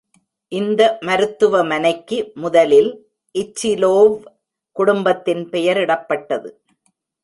இந்த 0.51 0.97
மருத்துவமனைக்கு 1.01 2.17
முதலில் 2.35 2.91
இச்சிலோவ் 3.35 4.17
குடும்பத்தின் 4.75 5.43
பெயரிடப்பட்டது. 5.49 6.49